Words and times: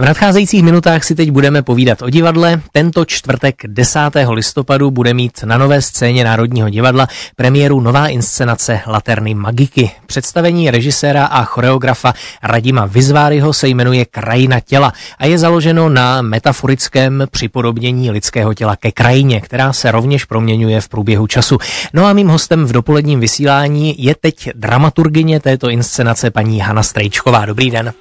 V 0.00 0.04
nadcházejících 0.04 0.62
minutách 0.62 1.04
si 1.04 1.14
teď 1.14 1.30
budeme 1.30 1.62
povídat 1.62 2.02
o 2.02 2.10
divadle. 2.10 2.60
Tento 2.72 3.04
čtvrtek 3.04 3.56
10. 3.66 4.00
listopadu 4.30 4.90
bude 4.90 5.14
mít 5.14 5.42
na 5.44 5.58
nové 5.58 5.82
scéně 5.82 6.24
Národního 6.24 6.68
divadla 6.68 7.08
premiéru 7.36 7.80
nová 7.80 8.08
inscenace 8.08 8.80
Laterny 8.86 9.34
Magiky. 9.34 9.90
Představení 10.06 10.70
režiséra 10.70 11.24
a 11.24 11.44
choreografa 11.44 12.12
Radima 12.42 12.86
Vizváryho 12.86 13.52
se 13.52 13.68
jmenuje 13.68 14.04
Krajina 14.04 14.60
těla 14.60 14.92
a 15.18 15.26
je 15.26 15.38
založeno 15.38 15.88
na 15.88 16.22
metaforickém 16.22 17.24
připodobnění 17.30 18.10
lidského 18.10 18.54
těla 18.54 18.76
ke 18.76 18.92
krajině, 18.92 19.40
která 19.40 19.72
se 19.72 19.90
rovněž 19.90 20.24
proměňuje 20.24 20.80
v 20.80 20.88
průběhu 20.88 21.26
času. 21.26 21.58
No 21.92 22.06
a 22.06 22.12
mým 22.12 22.28
hostem 22.28 22.64
v 22.64 22.72
dopoledním 22.72 23.20
vysílání 23.20 24.04
je 24.04 24.14
teď 24.20 24.50
dramaturgině 24.54 25.40
této 25.40 25.70
inscenace 25.70 26.30
paní 26.30 26.60
Hana 26.60 26.82
Strejčková. 26.82 27.46
Dobrý 27.46 27.70
den. 27.70 27.92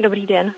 Dobrý 0.00 0.26
den. 0.26 0.52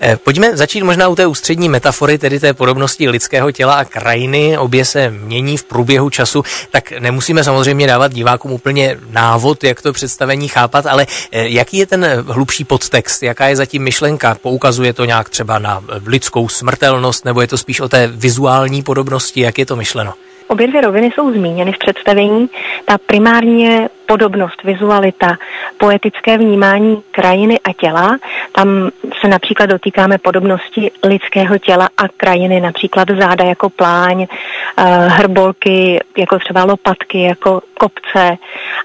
Eh, 0.00 0.16
pojďme 0.16 0.56
začít 0.56 0.82
možná 0.82 1.08
u 1.08 1.14
té 1.14 1.26
ústřední 1.26 1.68
metafory, 1.68 2.18
tedy 2.18 2.40
té 2.40 2.54
podobnosti 2.54 3.08
lidského 3.08 3.52
těla 3.52 3.74
a 3.74 3.84
krajiny. 3.84 4.58
Obě 4.58 4.84
se 4.84 5.10
mění 5.10 5.56
v 5.56 5.64
průběhu 5.64 6.10
času, 6.10 6.44
tak 6.70 6.92
nemusíme 6.92 7.44
samozřejmě 7.44 7.86
dávat 7.86 8.12
divákům 8.12 8.52
úplně 8.52 8.98
návod, 9.10 9.64
jak 9.64 9.82
to 9.82 9.92
představení 9.92 10.48
chápat, 10.48 10.86
ale 10.86 11.06
eh, 11.32 11.48
jaký 11.48 11.76
je 11.76 11.86
ten 11.86 12.24
hlubší 12.26 12.64
podtext, 12.64 13.22
jaká 13.22 13.48
je 13.48 13.56
zatím 13.56 13.82
myšlenka? 13.82 14.36
Poukazuje 14.42 14.92
to 14.92 15.04
nějak 15.04 15.30
třeba 15.30 15.58
na 15.58 15.84
lidskou 16.06 16.48
smrtelnost, 16.48 17.24
nebo 17.24 17.40
je 17.40 17.46
to 17.46 17.58
spíš 17.58 17.80
o 17.80 17.88
té 17.88 18.06
vizuální 18.06 18.82
podobnosti, 18.82 19.40
jak 19.40 19.58
je 19.58 19.66
to 19.66 19.76
myšleno? 19.76 20.14
Obě 20.52 20.66
dvě 20.66 20.80
roviny 20.80 21.10
jsou 21.14 21.32
zmíněny 21.32 21.72
v 21.72 21.78
představení. 21.78 22.50
Ta 22.84 22.98
primárně 22.98 23.88
podobnost, 24.06 24.62
vizualita, 24.62 25.36
poetické 25.78 26.38
vnímání 26.38 27.02
krajiny 27.10 27.60
a 27.64 27.72
těla. 27.72 28.18
Tam 28.52 28.90
se 29.20 29.28
například 29.28 29.66
dotýkáme 29.66 30.18
podobnosti 30.18 30.90
lidského 31.04 31.58
těla 31.58 31.88
a 31.96 32.08
krajiny, 32.08 32.60
například 32.60 33.08
záda 33.10 33.44
jako 33.44 33.70
pláň, 33.70 34.26
eh, 34.26 34.84
hrbolky 35.08 36.00
jako 36.18 36.38
třeba 36.38 36.64
lopatky, 36.64 37.22
jako 37.22 37.62
kopce 37.74 38.36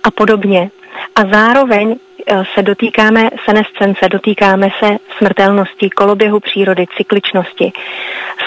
a 0.04 0.12
podobně. 0.12 0.70
A 1.16 1.22
zároveň 1.32 1.96
se 2.56 2.62
dotýkáme 2.62 3.30
senescence, 3.46 4.10
dotýkáme 4.10 4.70
se 4.84 4.98
smrtelnosti, 5.18 5.90
koloběhu 5.90 6.40
přírody, 6.40 6.86
cykličnosti. 6.98 7.72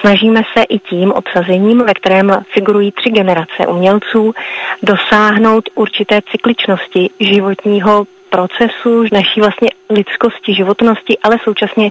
Snažíme 0.01 0.43
se 0.57 0.63
i 0.63 0.79
tím 0.79 1.13
obsazením, 1.13 1.79
ve 1.87 1.95
kterém 1.95 2.45
figurují 2.55 2.93
tři 2.93 3.11
generace 3.11 3.67
umělců, 3.69 4.35
dosáhnout 4.83 5.69
určité 5.75 6.21
cykličnosti 6.31 7.11
životního 7.21 8.07
procesu 8.31 9.05
naší 9.13 9.41
vlastně 9.41 9.69
lidskosti, 9.91 10.55
životnosti, 10.55 11.19
ale 11.23 11.39
současně 11.45 11.91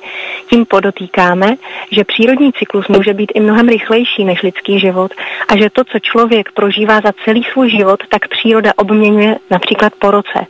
tím 0.50 0.66
podotýkáme, 0.66 1.56
že 1.92 2.04
přírodní 2.04 2.54
cyklus 2.54 2.88
může 2.88 3.14
být 3.14 3.32
i 3.36 3.40
mnohem 3.40 3.70
rychlejší 3.70 4.26
než 4.26 4.44
lidský 4.44 4.80
život 4.80 5.12
a 5.48 5.58
že 5.58 5.70
to, 5.70 5.84
co 5.84 6.00
člověk 6.00 6.52
prožívá 6.52 7.02
za 7.06 7.12
celý 7.26 7.44
svůj 7.44 7.70
život, 7.70 8.00
tak 8.10 8.28
příroda 8.28 8.72
obměňuje 8.76 9.36
například 9.50 9.94
po 10.00 10.12
roce. 10.12 10.46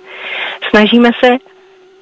Snažíme 0.69 1.09
se 1.23 1.37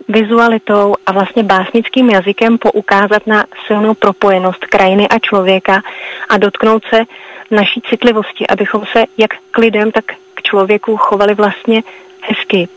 vizualitou 0.08 0.96
a 1.06 1.12
vlastně 1.12 1.44
básnickým 1.44 2.10
jazykem 2.10 2.58
poukázat 2.58 3.28
na 3.28 3.46
silnou 3.68 3.94
propojenost 3.94 4.66
krajiny 4.66 5.08
a 5.10 5.20
člověka 5.20 5.82
a 6.30 6.38
dotknout 6.38 6.84
se 6.90 7.00
naší 7.52 7.82
citlivosti, 7.90 8.48
abychom 8.48 8.84
se 8.92 9.04
jak 9.18 9.32
k 9.52 9.58
lidem, 9.58 9.92
tak 9.92 10.06
k 10.34 10.42
člověku 10.42 10.98
chovali 10.98 11.34
vlastně 11.34 11.84
hezky, 12.22 12.68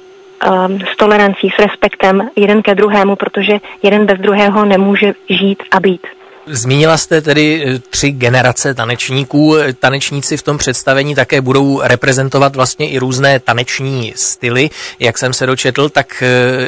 um, 0.47 0.81
s 0.95 0.97
tolerancí, 0.97 1.51
s 1.51 1.59
respektem 1.59 2.29
jeden 2.37 2.63
ke 2.63 2.75
druhému, 2.75 3.17
protože 3.17 3.59
jeden 3.83 4.07
bez 4.07 4.19
druhého 4.19 4.65
nemůže 4.65 5.13
žít 5.29 5.63
a 5.71 5.81
být. 5.81 6.07
Zmínila 6.47 6.97
jste 6.97 7.21
tedy 7.21 7.65
eh, 7.67 7.79
tři 7.79 8.11
generace 8.11 8.75
tanečníků. 8.75 9.57
Tanečníci 9.81 10.37
v 10.37 10.43
tom 10.43 10.59
představení 10.59 11.15
také 11.15 11.41
budou 11.41 11.81
reprezentovat 11.83 12.57
vlastně 12.57 12.91
i 12.91 12.99
různé 12.99 13.41
taneční 13.41 14.12
styly. 14.17 14.71
Jak 15.00 15.19
jsem 15.19 15.33
se 15.33 15.47
dočetl, 15.47 15.89
tak 15.89 16.23
eh, 16.23 16.27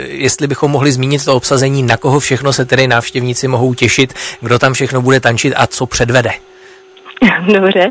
jestli 0.08 0.46
bychom 0.46 0.70
mohli 0.70 0.92
zmínit 0.92 1.24
to 1.24 1.36
obsazení, 1.36 1.82
na 1.82 1.96
koho 1.96 2.20
všechno 2.20 2.52
se 2.52 2.64
tedy 2.64 2.86
návštěvníci 2.86 3.48
mohou 3.48 3.74
těšit, 3.74 4.14
kdo 4.40 4.58
tam 4.58 4.72
všechno 4.72 5.02
bude 5.02 5.20
tančit 5.20 5.54
a 5.56 5.66
co 5.66 5.86
předvede. 5.86 6.30
Dobře. 7.54 7.90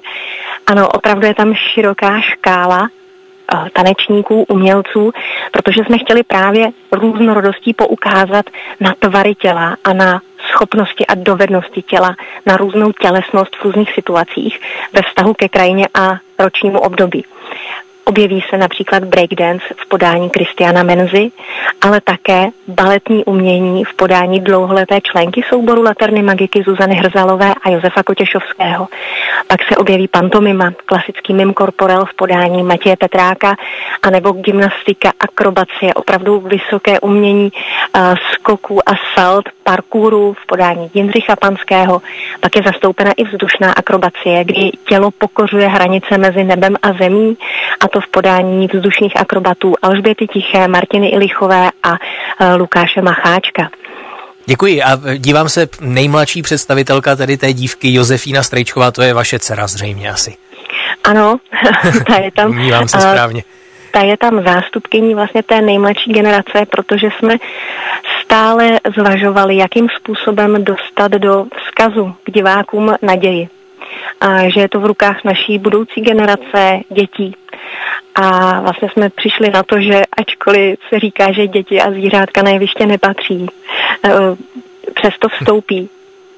Ano, 0.68 0.88
opravdu 0.88 1.28
je 1.28 1.34
tam 1.34 1.54
široká 1.74 2.22
škála 2.22 2.90
tanečníků, 3.74 4.44
umělců, 4.44 5.12
protože 5.52 5.82
jsme 5.86 5.98
chtěli 5.98 6.24
právě 6.24 6.68
různorodostí 6.92 7.74
poukázat 7.74 8.46
na 8.80 8.94
tvary 9.00 9.36
těla 9.36 9.78
a 9.84 9.94
na 9.94 10.22
schopnosti 10.52 11.08
a 11.08 11.16
dovednosti 11.16 11.82
těla, 11.82 12.16
na 12.46 12.58
různou 12.58 12.92
tělesnost 12.92 13.56
v 13.56 13.64
různých 13.66 13.94
situacích 13.94 14.62
ve 14.94 15.02
vztahu 15.02 15.34
ke 15.34 15.50
krajině 15.50 15.88
a 15.94 16.18
ročnímu 16.40 16.80
období. 16.80 17.26
Objeví 18.12 18.44
se 18.50 18.58
například 18.58 19.04
breakdance 19.04 19.66
v 19.78 19.90
podání 19.90 20.30
Kristiana 20.30 20.84
Menzy, 20.84 21.32
ale 21.82 22.02
také 22.02 22.48
baletní 22.68 23.26
umění 23.26 23.84
v 23.84 23.94
podání 23.94 24.40
dlouholeté 24.40 25.02
členky 25.02 25.44
souboru 25.50 25.84
Laterny 25.84 26.22
Magiky 26.22 26.64
Zuzany 26.64 26.96
Hrzalové 26.96 27.54
a 27.62 27.70
Josefa 27.70 28.04
Kotěšovského. 28.04 28.88
Pak 29.48 29.60
se 29.64 29.78
objeví 29.78 30.08
pantomima, 30.08 30.72
klasický 30.86 31.34
mim 31.34 31.54
korporel 31.54 32.06
v 32.06 32.14
podání 32.14 32.64
Matěje 32.64 32.96
Petráka, 32.96 33.56
anebo 34.04 34.32
gymnastika, 34.32 35.12
akrobacie, 35.20 35.94
opravdu 35.94 36.40
vysoké 36.40 37.00
umění 37.00 37.52
uh, 37.52 38.02
skoků 38.34 38.90
a 38.90 38.94
salt, 39.16 39.46
parkouru 39.64 40.34
v 40.34 40.46
podání 40.46 40.92
Jindřicha 40.94 41.36
Panského. 41.36 42.02
Pak 42.40 42.56
je 42.56 42.62
zastoupena 42.66 43.12
i 43.18 43.24
vzdušná 43.24 43.72
akrobacie, 43.72 44.44
kdy 44.44 44.72
tělo 44.88 45.12
pokořuje 45.12 45.68
hranice 45.68 46.18
mezi 46.18 46.44
nebem 46.44 46.76
a 46.82 46.94
zemí 46.94 47.38
a 47.82 47.88
to 47.88 48.02
v 48.02 48.08
podání 48.08 48.68
vzdušných 48.74 49.18
akrobatů 49.18 49.74
Alžběty 49.82 50.28
Tiché, 50.28 50.68
Martiny 50.68 51.10
Ilichové 51.10 51.70
a 51.84 51.94
e, 52.40 52.56
Lukáše 52.56 53.02
Macháčka. 53.02 53.70
Děkuji 54.46 54.84
a 54.84 55.00
dívám 55.18 55.50
se, 55.50 55.68
nejmladší 55.82 56.42
představitelka 56.42 57.16
tedy 57.16 57.38
té 57.38 57.54
dívky 57.54 57.94
Josefína 57.94 58.44
Strejčková, 58.44 58.92
to 58.92 59.02
je 59.02 59.14
vaše 59.14 59.40
dcera 59.40 59.68
zřejmě 59.68 60.12
asi. 60.12 60.36
Ano, 61.04 61.38
ta 62.08 62.18
je 62.18 62.32
tam. 62.32 62.58
Dívám 62.64 62.88
se 62.88 63.02
správně. 63.02 63.44
Ta 63.92 64.00
je 64.00 64.18
tam 64.18 64.44
zástupkyní 64.44 65.16
vlastně 65.16 65.44
té 65.44 65.62
nejmladší 65.62 66.12
generace, 66.14 66.66
protože 66.70 67.08
jsme 67.20 67.36
stále 68.22 68.80
zvažovali, 68.96 69.58
jakým 69.58 69.88
způsobem 69.90 70.64
dostat 70.64 71.12
do 71.12 71.46
vzkazu 71.66 72.16
k 72.24 72.32
divákům 72.32 72.96
naději. 73.02 73.50
A 74.22 74.50
že 74.50 74.60
je 74.60 74.70
to 74.70 74.80
v 74.80 74.86
rukách 74.86 75.24
naší 75.24 75.58
budoucí 75.58 76.02
generace 76.02 76.80
dětí, 76.90 77.36
a 78.16 78.60
vlastně 78.62 78.90
jsme 78.90 79.10
přišli 79.10 79.50
na 79.50 79.64
to, 79.64 79.82
že 79.82 80.02
ačkoliv 80.18 80.80
se 80.90 81.00
říká, 81.00 81.32
že 81.32 81.48
děti 81.48 81.82
a 81.82 81.92
zvířátka 81.92 82.42
na 82.42 82.52
jeviště 82.52 82.86
nepatří, 82.86 83.48
eh, 84.06 84.12
přesto 84.94 85.30
vstoupí 85.30 85.90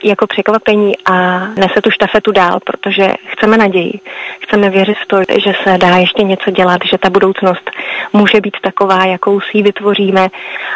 jako 0.03 0.27
překvapení 0.27 0.93
a 1.05 1.39
nese 1.47 1.81
tu 1.83 1.91
štafetu 1.91 2.31
dál, 2.31 2.59
protože 2.63 3.07
chceme 3.25 3.57
naději. 3.57 3.99
Chceme 4.39 4.69
věřit 4.69 4.97
v 4.97 5.07
to, 5.07 5.17
že 5.17 5.53
se 5.63 5.77
dá 5.77 5.97
ještě 5.97 6.23
něco 6.23 6.51
dělat, 6.51 6.81
že 6.91 6.97
ta 6.97 7.09
budoucnost 7.09 7.71
může 8.13 8.41
být 8.41 8.57
taková, 8.61 9.05
jakou 9.05 9.39
si 9.39 9.57
ji 9.57 9.63
vytvoříme 9.63 10.27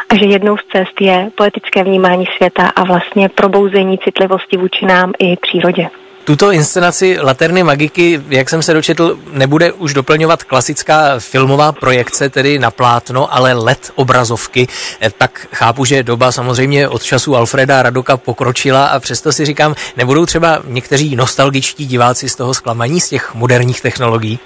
a 0.10 0.16
že 0.16 0.26
jednou 0.26 0.58
z 0.58 0.66
cest 0.72 1.02
je 1.02 1.30
poetické 1.36 1.84
vnímání 1.84 2.26
světa 2.38 2.72
a 2.76 2.84
vlastně 2.84 3.30
probouzení 3.30 3.98
citlivosti 3.98 4.58
vůči 4.58 4.86
nám 4.86 5.14
i 5.20 5.38
přírodě. 5.38 5.90
Tuto 6.28 6.52
inscenaci 6.52 7.18
Laterny 7.22 7.64
Magiky, 7.64 8.22
jak 8.30 8.50
jsem 8.50 8.62
se 8.62 8.74
dočetl, 8.74 9.20
nebude 9.32 9.72
už 9.72 9.94
doplňovat 9.94 10.44
klasická 10.44 11.20
filmová 11.20 11.72
projekce, 11.72 12.30
tedy 12.30 12.60
na 12.60 12.72
plátno, 12.72 13.34
ale 13.34 13.54
LED 13.54 13.92
obrazovky. 13.96 14.68
Eh, 15.02 15.10
tak 15.18 15.48
chápu, 15.54 15.86
že 15.86 16.04
doba 16.04 16.32
samozřejmě 16.32 16.88
od 16.88 17.04
času 17.04 17.36
Alfreda 17.36 17.82
Radoka 17.82 18.18
pokročila 18.18 18.86
a 18.86 19.00
přesto 19.00 19.32
si 19.32 19.46
říkám, 19.46 19.76
nebudou 19.98 20.26
třeba 20.26 20.60
někteří 20.68 21.16
nostalgičtí 21.16 21.86
diváci 21.86 22.30
z 22.30 22.36
toho 22.36 22.54
zklamaní 22.54 23.00
z 23.00 23.10
těch 23.10 23.36
moderních 23.36 23.82
technologií? 23.82 24.40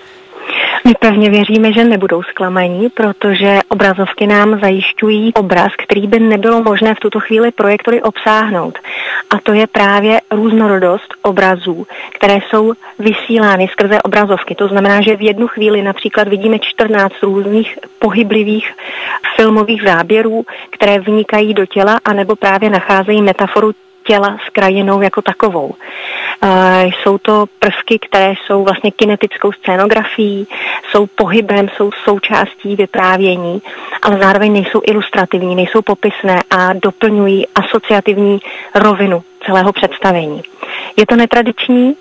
My 0.92 0.96
pevně 1.00 1.30
věříme, 1.30 1.74
že 1.74 1.84
nebudou 1.84 2.24
zklamaní, 2.24 2.90
protože 2.90 3.60
obrazovky 3.70 4.28
nám 4.28 4.60
zajišťují 4.60 5.34
obraz, 5.34 5.72
který 5.78 6.08
by 6.08 6.20
nebylo 6.20 6.64
možné 6.64 6.96
v 6.96 7.00
tuto 7.00 7.20
chvíli 7.20 7.52
projektory 7.52 8.02
obsáhnout. 8.02 8.80
A 9.30 9.40
to 9.44 9.54
je 9.54 9.68
právě 9.68 10.22
různorodost 10.32 11.14
obrazů, 11.22 11.88
které 12.16 12.40
jsou 12.50 12.74
vysílány 13.00 13.68
skrze 13.68 14.02
obrazovky. 14.02 14.56
To 14.56 14.68
znamená, 14.68 15.02
že 15.02 15.16
v 15.16 15.22
jednu 15.22 15.48
chvíli 15.48 15.82
například 15.82 16.28
vidíme 16.28 16.60
14 16.60 17.14
různých 17.24 17.80
pohyblivých 18.00 18.74
filmových 19.36 19.84
záběrů, 19.84 20.44
které 20.70 21.00
vnikají 21.00 21.54
do 21.54 21.66
těla, 21.66 22.00
anebo 22.06 22.36
právě 22.36 22.70
nacházejí 22.70 23.22
metaforu 23.22 23.72
těla 24.04 24.38
s 24.48 24.50
krajinou 24.50 25.02
jako 25.02 25.22
takovou. 25.22 25.74
Jsou 26.84 27.18
to 27.18 27.46
prvky, 27.60 28.00
které 28.00 28.34
jsou 28.46 28.64
vlastně 28.64 28.92
kinetickou 28.92 29.52
scénografií, 29.52 30.48
jsou 30.92 31.08
pohybem, 31.08 31.70
jsou 31.70 31.92
součástí 32.04 32.76
vyprávění, 32.76 33.62
ale 34.02 34.18
zároveň 34.18 34.54
nejsou 34.54 34.82
ilustrativní, 34.86 35.56
nejsou 35.56 35.82
popisné 35.82 36.44
a 36.50 36.74
doplňují 36.74 37.48
asociativní 37.48 38.40
rovinu 38.76 39.24
celého 39.46 39.74
představení. 39.74 40.42
Je 40.98 41.06
to 41.06 41.16
netradiční, 41.16 41.96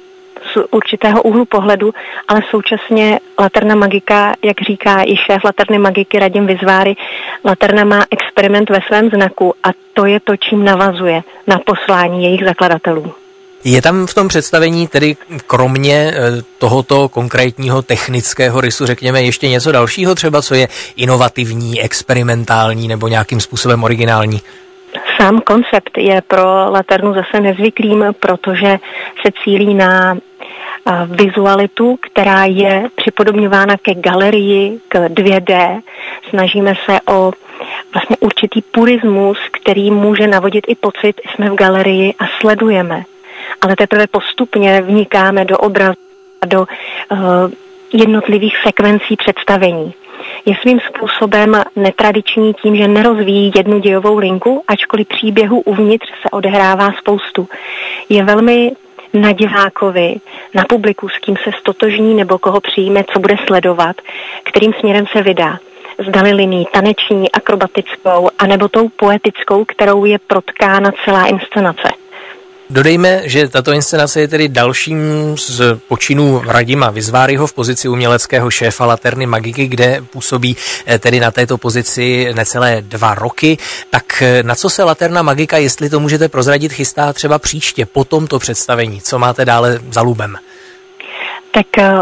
z 0.55 0.67
určitého 0.71 1.23
úhlu 1.23 1.45
pohledu, 1.45 1.95
ale 2.29 2.41
současně 2.51 3.21
Laterna 3.41 3.75
Magika, 3.75 4.35
jak 4.43 4.61
říká 4.61 5.03
i 5.03 5.17
šéf 5.17 5.45
Laterny 5.45 5.79
Magiky 5.79 6.19
Radim 6.19 6.47
Vizváry, 6.47 6.97
Laterna 7.45 7.85
má 7.85 8.05
experiment 8.11 8.71
ve 8.71 8.81
svém 8.87 9.11
znaku 9.11 9.55
a 9.65 9.69
to 9.93 10.07
je 10.07 10.21
to, 10.21 10.37
čím 10.37 10.65
navazuje 10.65 11.23
na 11.47 11.59
poslání 11.59 12.25
jejich 12.25 12.45
zakladatelů. 12.45 13.20
Je 13.65 13.83
tam 13.83 14.07
v 14.07 14.15
tom 14.15 14.29
představení 14.29 14.89
tedy 14.89 15.17
kromě 15.47 16.13
eh, 16.15 16.43
tohoto 16.59 17.09
konkrétního 17.09 17.83
technického 17.83 18.61
rysu, 18.61 18.87
řekněme, 18.87 19.23
ještě 19.23 19.49
něco 19.49 19.73
dalšího 19.73 20.15
třeba, 20.15 20.43
co 20.43 20.55
je 20.55 20.69
inovativní, 20.97 21.83
experimentální 21.83 22.89
nebo 22.89 23.09
nějakým 23.09 23.41
způsobem 23.41 23.85
originální? 23.85 24.41
Sám 25.17 25.41
koncept 25.41 25.99
je 25.99 26.23
pro 26.23 26.71
Laternu 26.71 27.15
zase 27.15 27.41
nezvyklým, 27.41 28.05
protože 28.21 28.79
se 29.23 29.33
cílí 29.45 29.75
na 29.75 30.17
vizualitu, 31.07 31.99
která 32.03 32.45
je 32.45 32.89
připodobňována 32.95 33.77
ke 33.77 33.95
galerii, 33.95 34.81
k 34.89 35.09
2D. 35.09 35.83
Snažíme 36.31 36.75
se 36.87 37.01
o 37.07 37.33
vlastně 37.95 38.17
určitý 38.21 38.63
purismus, 38.63 39.39
který 39.63 39.91
může 39.91 40.27
navodit 40.27 40.65
i 40.69 40.75
pocit, 40.75 41.21
jsme 41.35 41.51
v 41.51 41.55
galerii 41.55 42.15
a 42.19 42.25
sledujeme. 42.41 43.05
Ale 43.61 43.77
teprve 43.77 44.07
postupně 44.07 44.83
vnikáme 44.83 45.45
do 45.45 45.59
obrazu 45.59 45.99
a 46.43 46.47
do 46.47 46.61
uh, 46.61 47.19
jednotlivých 47.93 48.57
sekvencí 48.67 49.17
představení. 49.17 49.95
Je 50.45 50.55
svým 50.63 50.81
způsobem 50.81 51.63
netradiční 51.77 52.55
tím, 52.55 52.77
že 52.77 52.89
nerozvíjí 52.89 53.53
jednu 53.57 53.79
dějovou 53.79 54.19
linku, 54.19 54.65
ačkoliv 54.69 55.09
příběhu 55.09 55.61
uvnitř 55.61 56.07
se 56.23 56.31
odehrává 56.31 56.93
spoustu. 56.99 57.49
Je 58.09 58.25
velmi 58.25 58.73
na 59.15 59.33
divákovi, 59.33 60.17
na 60.55 60.65
publiku, 60.69 61.09
s 61.09 61.19
kým 61.19 61.37
se 61.37 61.51
stotožní 61.61 62.15
nebo 62.15 62.39
koho 62.39 62.61
přijme, 62.61 63.05
co 63.13 63.19
bude 63.21 63.37
sledovat, 63.47 63.97
kterým 64.45 64.73
směrem 64.73 65.07
se 65.07 65.23
vydá. 65.23 65.59
Zdali 66.09 66.33
liní 66.33 66.67
taneční, 66.73 67.33
akrobatickou, 67.33 68.31
anebo 68.39 68.69
tou 68.69 68.89
poetickou, 68.89 69.65
kterou 69.65 70.05
je 70.05 70.19
protkána 70.19 70.91
celá 71.05 71.27
inscenace. 71.27 72.00
Dodejme, 72.71 73.21
že 73.25 73.49
tato 73.49 73.73
inscenace 73.73 74.21
je 74.21 74.29
tedy 74.29 74.49
dalším 74.49 74.99
z 75.39 75.81
počinů 75.89 76.43
Radima 76.47 76.91
Vizváryho 76.91 77.47
v 77.47 77.53
pozici 77.53 77.89
uměleckého 77.89 78.51
šéfa 78.51 78.87
Laterny 78.87 79.27
Magiky, 79.27 79.67
kde 79.67 80.03
působí 80.13 80.57
eh, 80.87 80.99
tedy 80.99 81.21
na 81.21 81.31
této 81.31 81.59
pozici 81.59 82.33
necelé 82.35 82.83
dva 82.83 83.15
roky. 83.15 83.59
Tak 83.91 84.23
eh, 84.23 84.43
na 84.43 84.55
co 84.55 84.71
se 84.71 84.85
Laterna 84.85 85.23
Magika, 85.23 85.57
jestli 85.57 85.91
to 85.91 86.01
můžete 86.01 86.29
prozradit, 86.29 86.73
chystá 86.73 87.13
třeba 87.13 87.39
příště 87.39 87.87
po 87.87 88.05
tomto 88.05 88.39
představení? 88.39 89.01
Co 89.01 89.19
máte 89.19 89.45
dále 89.45 89.79
za 89.91 90.03
lubem? 90.03 90.37
Tak 91.51 91.79
eh, 91.79 91.93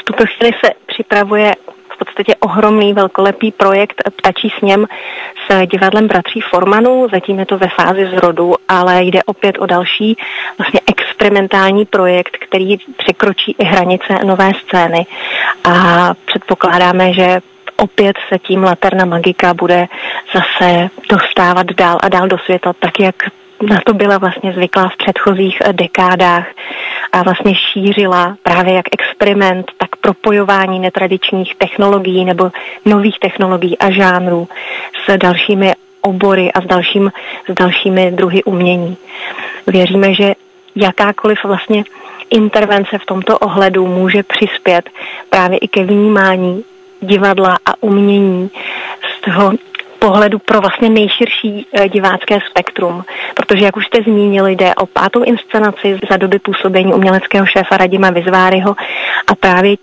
v 0.00 0.04
tuto 0.04 0.24
chvíli 0.26 0.52
se 0.64 0.70
připravuje 0.86 1.52
podstatě 1.98 2.34
ohromný 2.40 2.92
velkolepý 2.92 3.52
projekt 3.52 4.02
Ptačí 4.16 4.52
sněm 4.58 4.86
s 5.50 5.66
divadlem 5.66 6.08
bratří 6.08 6.40
Formanů. 6.40 7.08
Zatím 7.12 7.38
je 7.38 7.46
to 7.46 7.58
ve 7.58 7.68
fázi 7.68 8.06
zrodu, 8.06 8.54
ale 8.68 9.04
jde 9.04 9.22
opět 9.22 9.58
o 9.58 9.66
další 9.66 10.16
vlastně 10.58 10.80
experimentální 10.86 11.84
projekt, 11.84 12.36
který 12.48 12.76
překročí 12.96 13.56
i 13.58 13.64
hranice 13.64 14.18
nové 14.24 14.50
scény. 14.66 15.06
A 15.64 16.14
předpokládáme, 16.26 17.12
že 17.12 17.40
opět 17.76 18.16
se 18.28 18.38
tím 18.38 18.64
Laterna 18.64 19.04
Magika 19.04 19.54
bude 19.54 19.86
zase 20.34 20.88
dostávat 21.08 21.66
dál 21.66 21.98
a 22.02 22.08
dál 22.08 22.28
do 22.28 22.38
světa, 22.38 22.72
tak 22.72 23.00
jak 23.00 23.14
na 23.62 23.80
to 23.86 23.94
byla 23.94 24.18
vlastně 24.18 24.52
zvyklá 24.52 24.88
v 24.88 24.96
předchozích 24.96 25.58
dekádách 25.72 26.46
a 27.12 27.22
vlastně 27.22 27.54
šířila 27.54 28.36
právě 28.42 28.74
jak 28.74 28.86
experiment, 28.92 29.66
tak 29.78 29.87
propojování 30.00 30.80
netradičních 30.80 31.54
technologií 31.54 32.24
nebo 32.24 32.50
nových 32.84 33.18
technologií 33.18 33.78
a 33.78 33.90
žánrů 33.90 34.48
s 35.04 35.16
dalšími 35.16 35.72
obory 36.00 36.52
a 36.52 36.60
s, 36.60 36.64
dalším, 36.64 37.12
s 37.50 37.54
dalšími 37.54 38.10
druhy 38.10 38.44
umění. 38.44 38.96
Věříme, 39.66 40.14
že 40.14 40.34
jakákoliv 40.76 41.44
vlastně 41.44 41.84
intervence 42.30 42.98
v 42.98 43.06
tomto 43.06 43.38
ohledu 43.38 43.86
může 43.86 44.22
přispět 44.22 44.90
právě 45.30 45.58
i 45.58 45.68
ke 45.68 45.84
vnímání 45.84 46.64
divadla 47.00 47.58
a 47.66 47.72
umění 47.80 48.50
z 49.16 49.20
toho 49.20 49.52
pohledu 49.98 50.38
pro 50.38 50.60
vlastně 50.60 50.88
nejširší 50.90 51.66
eh, 51.72 51.88
divácké 51.88 52.38
spektrum, 52.50 53.04
protože, 53.34 53.64
jak 53.64 53.76
už 53.76 53.86
jste 53.86 54.02
zmínili, 54.02 54.56
jde 54.56 54.74
o 54.74 54.86
pátou 54.86 55.22
inscenaci 55.22 55.98
za 56.10 56.16
doby 56.16 56.38
působení 56.38 56.94
uměleckého 56.94 57.46
šéfa 57.46 57.76
Radima 57.76 58.10
Vizváryho 58.10 58.76
a 59.26 59.34
právě 59.34 59.76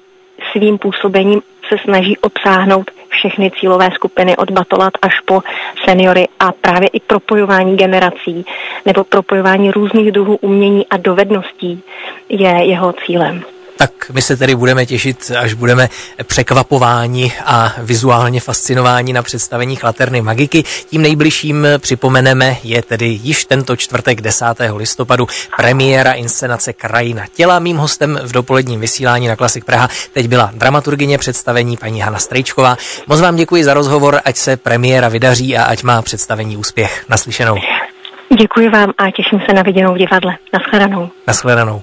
svým 0.58 0.78
působením 0.78 1.42
se 1.70 1.76
snaží 1.84 2.18
obsáhnout 2.18 2.92
všechny 3.10 3.52
cílové 3.60 3.90
skupiny 3.94 4.38
od 4.38 4.52
batolat 4.52 4.94
až 5.02 5.20
po 5.20 5.42
seniory 5.90 6.28
a 6.40 6.52
právě 6.52 6.88
i 6.88 7.00
propojování 7.00 7.78
generací 7.78 8.46
nebo 8.86 9.04
propojování 9.04 9.72
různých 9.72 10.12
druhů 10.12 10.36
umění 10.36 10.88
a 10.88 10.98
dovedností 10.98 11.84
je 12.30 12.50
jeho 12.50 12.94
cílem. 12.94 13.55
Tak 13.78 13.92
my 14.14 14.22
se 14.22 14.38
tedy 14.38 14.56
budeme 14.56 14.86
těšit, 14.86 15.32
až 15.38 15.54
budeme 15.54 15.90
překvapováni 16.24 17.34
a 17.46 17.74
vizuálně 17.78 18.40
fascinováni 18.40 19.14
na 19.14 19.24
představení 19.24 19.78
Laterny 19.84 20.22
Magiky. 20.22 20.64
Tím 20.90 21.02
nejbližším 21.02 21.68
připomeneme 21.78 22.58
je 22.64 22.82
tedy 22.82 23.06
již 23.06 23.46
tento 23.46 23.76
čtvrtek 23.76 24.22
10. 24.22 24.46
listopadu 24.76 25.28
premiéra 25.58 26.12
inscenace 26.12 26.74
Krajina 26.74 27.24
těla. 27.36 27.60
Mým 27.60 27.78
hostem 27.78 28.20
v 28.24 28.32
dopoledním 28.32 28.80
vysílání 28.80 29.28
na 29.28 29.36
Klasik 29.36 29.66
Praha 29.66 29.90
teď 30.14 30.28
byla 30.28 30.52
dramaturgině 30.54 31.18
představení 31.18 31.78
paní 31.78 32.02
Hana 32.02 32.20
Strejčková. 32.20 32.78
Moc 33.08 33.22
vám 33.22 33.36
děkuji 33.36 33.64
za 33.64 33.74
rozhovor, 33.74 34.20
ať 34.26 34.36
se 34.36 34.58
premiéra 34.58 35.10
vydaří 35.10 35.58
a 35.58 35.64
ať 35.64 35.84
má 35.84 36.02
představení 36.02 36.58
úspěch. 36.58 37.06
Naslyšenou. 37.10 37.58
Děkuji 38.40 38.70
vám 38.70 38.94
a 38.98 39.12
těším 39.12 39.40
se 39.50 39.54
na 39.54 39.62
viděnou 39.62 39.94
v 39.94 39.98
divadle. 39.98 40.38
Naschledanou. 40.54 41.10
Naschledanou. 41.28 41.82